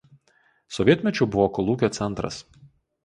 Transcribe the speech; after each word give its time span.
Sovietmečiu 0.77 1.27
buvo 1.35 1.47
kolūkio 1.59 1.91
centras. 1.99 2.41